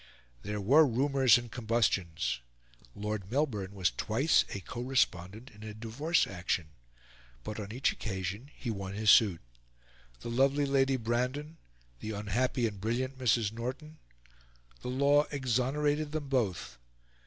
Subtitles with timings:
[0.41, 2.39] There were rumours and combustions.
[2.95, 6.69] Lord Melbourne was twice a co respondent in a divorce action;
[7.43, 9.41] but on each occasion he won his suit.
[10.21, 11.57] The lovely Lady Brandon,
[11.99, 13.51] the unhappy and brilliant Mrs.
[13.51, 13.99] Norton...
[14.81, 16.79] the law exonerated them both.